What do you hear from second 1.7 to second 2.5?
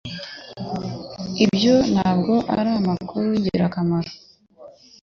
ntabwo